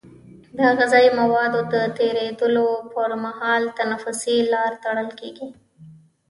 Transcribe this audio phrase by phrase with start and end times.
[0.57, 5.47] د غذایي موادو د تیرېدلو پر مهال تنفسي لاره تړل کېږي.